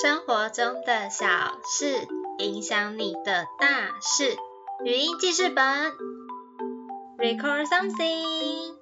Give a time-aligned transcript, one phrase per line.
[0.00, 1.26] 生活中的小
[1.64, 2.06] 事
[2.38, 4.36] 影响你的大事。
[4.84, 5.64] 语音记事本
[7.18, 8.76] ，Record something。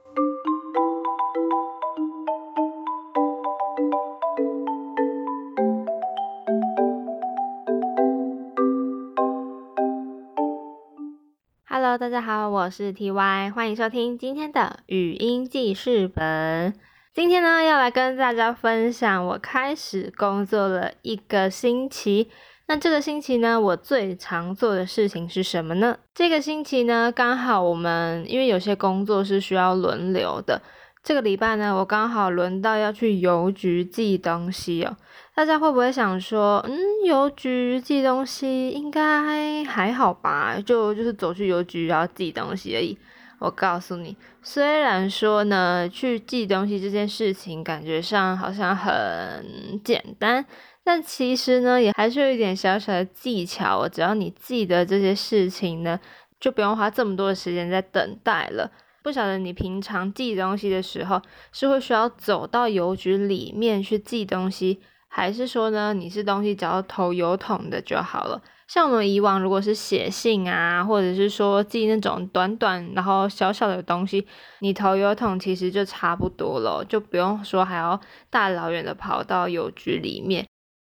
[11.64, 16.74] Hello，大家好，我是 TY，欢迎收听今天的语音记事本。
[17.16, 22.29] 今天呢，要来跟大家分享我开始工作了一个星期。
[22.66, 25.97] 那这个星期呢，我最常做的事情是什么呢？
[26.15, 30.61] 这个星期呢，刚好我们因为有些工作是需要轮流的。
[31.02, 34.95] 这个礼拜呢，我刚好轮到要去邮局寄东西哦。
[35.34, 40.61] 大家会不会想说，嗯，邮局寄东西应该还好吧？
[40.61, 42.98] 就就是走去邮局然后寄东西而已。
[43.38, 50.44] 我告诉你，虽然说呢，去寄东西这件事情感觉上好像很简单，
[50.83, 53.86] 但其实呢，也还是有一点小小的技巧。
[53.86, 56.00] 只要你记得这些事情呢，
[56.41, 58.70] 就不用花这么多的时间在等待了。
[59.02, 61.20] 不晓得你平常寄东西的时候，
[61.52, 68.42] 是会需要走到邮局里面去寄东西，还是说呢，你是东西只要投邮筒的就好了？
[68.69, 74.27] 像我们以往如果是写信啊，或者是说寄那种短短然后小小的东西，
[74.58, 80.45] 你投邮筒其实就差不多了，就不用说还要大老远的跑到邮局里面，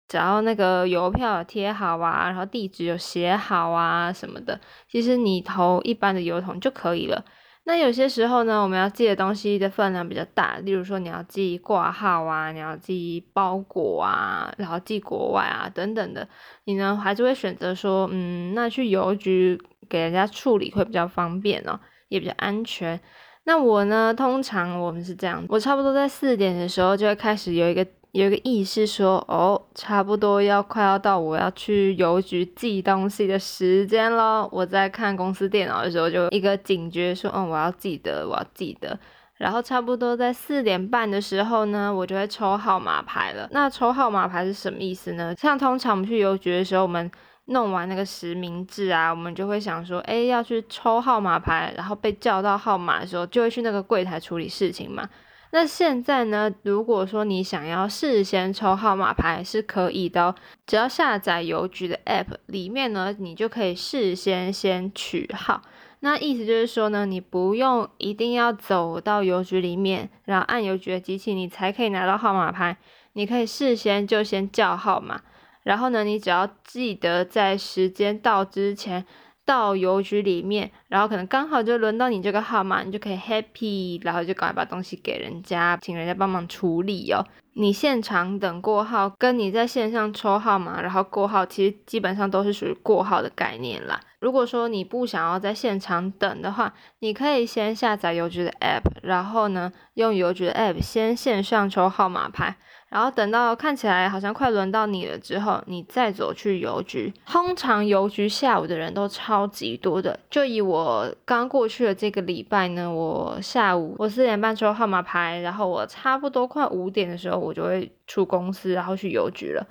[0.08, 7.24] 只要那个邮票贴好啊，然后地址有写好啊什么的，其实你投一般的邮筒就可以了。
[7.64, 16.26] 那有些时候呢，我们要寄的东西的分量比较大，例如说你要寄挂号啊，你要寄包裹啊，然后寄国外啊等等的，
[16.64, 22.98] 你呢还是会选择说，嗯，那去邮局给人家处理会比较方便哦，也比较安全。
[23.44, 27.86] 那我呢，通常我们是这样，我差不多在四点的时候就会开始有一个。
[28.12, 34.48] 有一个意识说，哦，差不多要快要到我要去邮局寄东西的时间了。
[34.50, 38.98] 我在看公司电脑的时候，就一个警觉说，嗯，我要记得，我要记得。
[39.36, 43.48] 然后差不多在四点半的时候呢，我就会抽号码牌了。
[43.52, 45.32] 那抽号码牌是什么意思呢？
[45.36, 47.10] 像通常我们去邮局的时候，我们
[47.46, 55.08] 弄完那个实名制啊，我们就会想说，哎，要去抽号码牌，然后被叫到号码的时候，就会去那个柜台处理事情嘛。
[55.52, 56.52] 那现在呢？
[56.62, 60.34] 如果说你想要事先抽号码牌是可以的哦，
[60.64, 65.60] 只要下载邮局的 App，里面呢你就可以事先先取号。
[66.00, 72.76] 那意思就是说呢，你不用一定要走到邮局里面，然后按邮局的机器，你才可以拿到号码牌。
[73.14, 75.20] 你可以事先就先叫号码，
[75.64, 79.04] 然后呢，你只要记得在时间到之前。
[79.44, 87.24] 到邮局里面，然后可能刚好就轮到你这个号码，你就可以 happy，然后就赶快把东西给人家，请人家帮忙处理哦。
[87.54, 94.00] 你现场等过号，跟你在线上抽号码然后过号，其实基本上都是属于过号的概念啦。
[94.20, 102.56] 如果说你不想要在现场等的话，你可以先下载邮局的 app，然后呢用邮局的 app 先线上抽号码牌。
[102.90, 107.12] 然后等到看起来好像快轮到你了之后，你再走去邮局。
[107.24, 110.18] 通常邮局下午的人都超级多的。
[110.28, 119.64] 就以我刚过去的这个礼拜呢，我下午我四点半抽号码牌，然后我差不多快五点的时候，我就会出公司，然后去邮局了。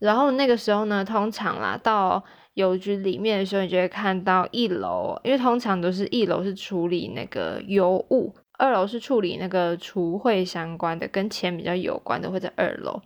[0.00, 2.22] 然后那个时候呢，通常啦，到
[2.54, 8.34] 邮局里面的时候，你就会看到一楼，因为通常都是一楼是处理那个邮物。
[8.58, 13.00] 二楼是处理那个除汇相关的，跟钱比较有关的，会在二楼。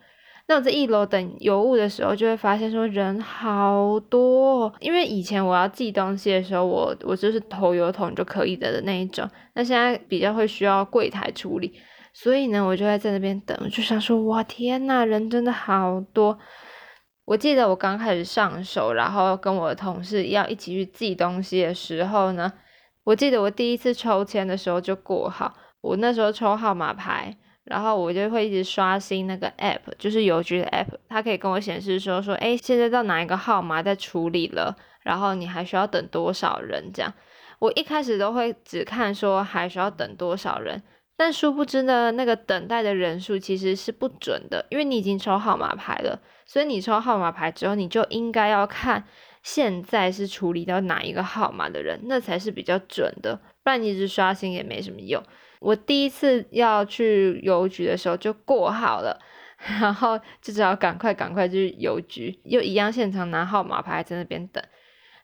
[0.48, 4.72] 那我在一楼等邮物的时候，就会发现说人好多。
[4.80, 9.28] 因为以前我要寄东西的时候，我我就是投邮筒就可以的的那一种。
[9.54, 11.72] 那现在比较会需要柜台处理，
[12.12, 16.36] 所以呢，我就会在那边等，就想说，哇天呐，人真的好多。
[17.24, 22.52] 我记得我刚开始上手，然后跟我的同事要一起去寄东西的时候呢。
[23.04, 37.12] 我记得我第一次抽签的时候就过号，我那时候抽号码牌，然后我就会一直刷新那个 app，就是邮局的 app，它可以跟我显示说说，哎，现在到哪一个号码在处理了，然后你还需要等多少人这样。
[37.58, 40.80] 我一开始都会只看说还需要等多少人，
[41.16, 49.04] 但殊不知呢，那个等待的人数其实是不准的，因为你已经抽号码牌了，所以你抽号码牌之后，你就应该要看。
[49.42, 55.22] 现在是处理到哪一个号码的人，那才是比较准的，不然一直刷新也没什么用。
[55.60, 59.20] 我第一次要去邮局的时候就过号了，
[59.80, 64.62] 然后就只好赶快赶快去邮局，又一样现场拿号码牌在那边等。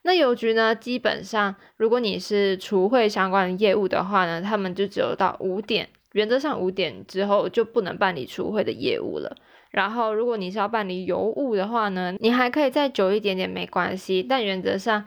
[0.03, 9.37] 那邮局呢，基本上如果你是除汇相关的业务的话呢，他们就只有到五点，原则上五点之后就不能办理除汇的业务了。
[9.71, 15.05] 然后如果你是要办理邮务的话呢，你还可以再久一点点没关系，但原则上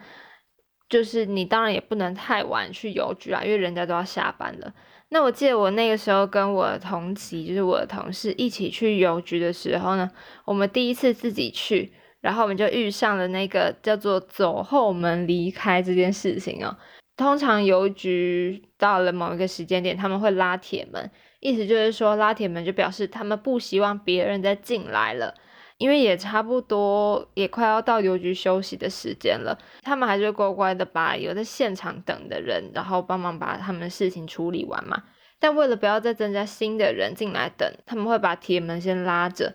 [0.88, 4.72] 就是你当然也不能太晚去邮局啊，因为人家都要下班了。
[5.08, 10.10] 那我记得我那个时候跟我同期，就是我的同事一起去邮局的时候呢，
[10.46, 16.74] 我们第一次自己去，然后我们就遇上了那个叫做走后门离开这件事情哦。
[17.14, 21.10] 通常邮局到了某一个时间点，他们会拉铁门，
[21.42, 25.34] 意思就是说拉铁门就表示他们不希望别人再进来了。
[25.78, 35.02] 因为也差不多，也快要到邮局休息的时间了，他们还是乖乖的把有在现场等的人，然后帮忙把他们的事情处理完嘛。
[35.40, 39.52] 但为了不要再增加新的人进来等，他们会把铁门先拉着，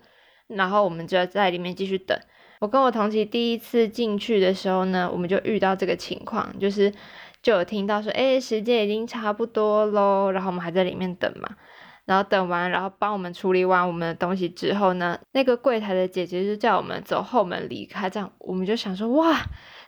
[0.48, 2.18] 然后我们就要在里面继续等。
[2.60, 6.92] 我跟我同期第一次进去的时候呢，我们就遇到这个情况，就是
[7.40, 11.48] 就有听到说，哎，时间已经差不多喽，然后我们还在里面等嘛。
[12.08, 18.08] 然后等完，然后帮我们处理完我们的东西之后呢，那个柜台的姐姐就叫我们走后门离开。
[18.08, 19.38] 这样我们就想说，哇，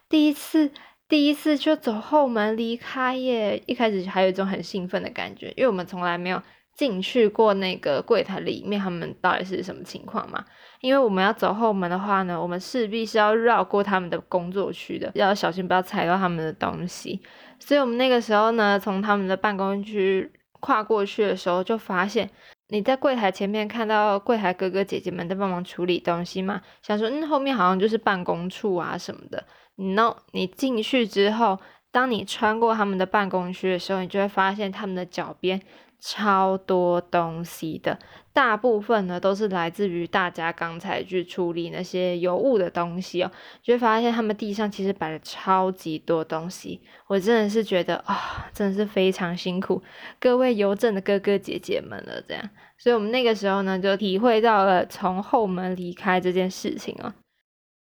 [0.06, 0.70] 第一次，
[1.08, 3.62] 第一次就走后门离开耶！
[3.64, 6.42] 一开始还有一种很兴奋的感觉，因为我们从来没有
[6.76, 10.44] 进去过那个柜台里面，他们到底是什么情况嘛？
[10.82, 17.22] 因为我们要走后门的话呢，我们势必是要绕过他们的工作区的，要小心不要踩到他们的东西。
[17.58, 20.30] 所以我们那个时候呢，从他们的办公区。
[20.60, 22.30] 跨过去的时候，就发现
[22.68, 29.44] 你在柜台前面看到柜台哥哥姐姐们在帮忙处理东西嘛，想说嗯后面好像就是办公处啊什么的。
[29.76, 31.58] No，你进去之后，
[31.92, 35.60] 当你穿过他们的办公区的时候，你就会发现他们的脚边。
[36.02, 37.98] 超多东西的，
[38.32, 43.30] 大部分呢都是来自于大家刚才去处理那些有物的东西哦，
[43.62, 49.82] 就会发现他们地上其实摆了超级多东西，我真的是觉得啊，真的是非常辛苦
[50.18, 52.48] 各位邮政的哥哥姐姐们了，这样，
[52.78, 57.12] 所以我们那个时候呢就体会到了从后门离开这件事情哦。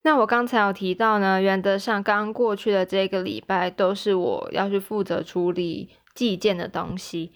[0.06, 7.32] 那我刚才有提到呢，原则上刚过去的这个礼拜都是我要去负责处理寄件的东西。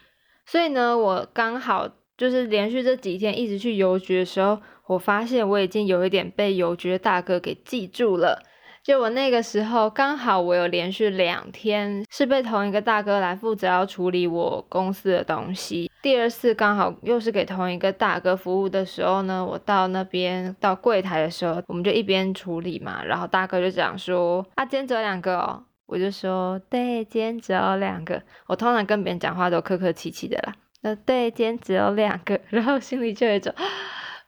[0.45, 8.43] 所以呢，我刚好就是连续这几天一直去邮局的时候，我发现我已经有一点被邮局的大哥给记住了。
[8.83, 15.88] 就我那个时候刚好我有连续两天是被同一个大哥来负责要处理我公司的东西。
[16.01, 28.21] 第二次刚好又是给同一个大哥服务的时候呢，我到那边到柜台的时候，我们就一边处理嘛，然后大哥就讲说：“啊，今天只有两个哦。”我就说，对，今天只有两个。
[28.45, 30.53] 我通常跟别人讲话都客客气气的啦。
[30.81, 33.51] 那对，今天只有两个，然后心里就有一种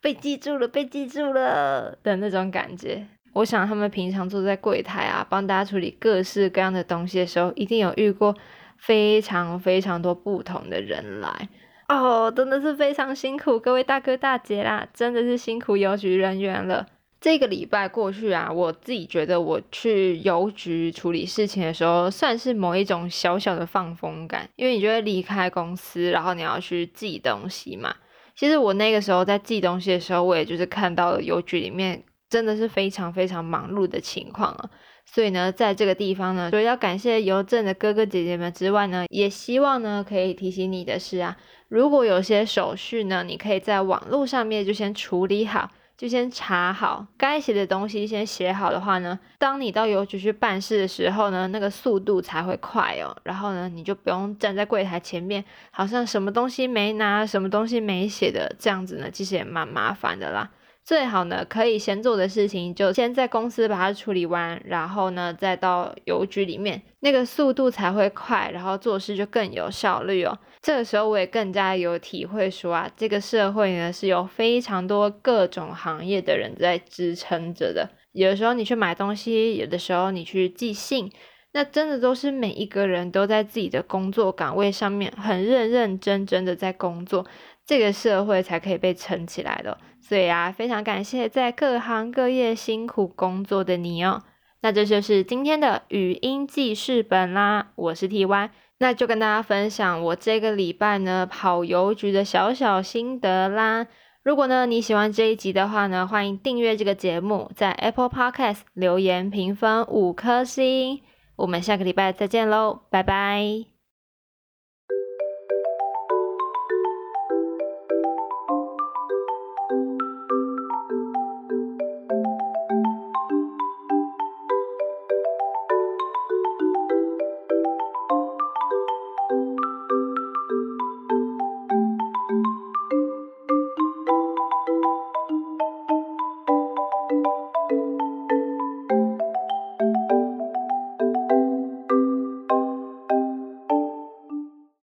[0.01, 3.05] 被记住了，被记住了的那种感觉。
[3.33, 8.35] 我想他们平常坐在柜台啊，帮大家处理各式各样的东西的时候，一定有遇过
[8.81, 11.49] 非常非常多不同的人来。
[11.87, 16.87] 哦，真的是非常辛苦各位大哥大姐啦，真的是辛苦邮局人员了。
[17.19, 27.93] 这个礼拜过去啊，我自己觉得我去邮局处理事情的时候，算是某一种小小的放风感，因为你就会离开公司，然后你要去寄东西嘛。
[28.35, 34.69] 其实我那个时候在寄东西的时候，我也就是看到了邮局里面真的是非常非常忙碌的情况啊。
[35.05, 45.69] 所以呢，在这个地方呢，除了要感谢邮政的哥哥姐姐们之外呢，也希望呢可以提醒你的是啊，如果有些手续呢，你可以在网络上面就先处理好。
[45.97, 53.15] 就先查好该写的东西，先写好的话呢，当你到邮局去办事的时候呢，那个速度才会快哦。
[53.21, 60.49] 然后呢，你就不用站在柜台前面，好像什么东西没拿，什么东西没写的这样子呢，其实也蛮麻烦的啦。
[60.83, 70.37] 最好呢，可以先做的事情就先在公司把它处理完，然后呢，再到邮局里面，那个速度才会快，然后做事就更有效率哦。
[70.61, 77.89] 这个时候我也更加有体会，说啊，这个社会呢是有非常多各种行业的人在支撑着的。
[78.13, 81.09] 有的时候你去买东西，有的时候你去寄信，
[81.53, 87.25] 那真的都是每一个人都在自己的工作岗位上面很认认真真的在工作，
[87.65, 89.77] 这个社会才可以被撑起来的。
[89.99, 94.23] 所以啊，非常感谢在各行各业辛苦工作的你哦。
[94.61, 97.71] 那这就是今天的语音记事本啦。
[97.75, 103.87] 我是 T Y，那就跟大家分享我这个礼拜呢跑邮局的小小心得啦。
[104.23, 111.01] 如果呢你喜欢这一集的话呢，欢迎订阅这个节目，在 Apple Podcast 留言评分五颗星。
[111.41, 113.80] 我们下个礼拜再见喽，拜拜。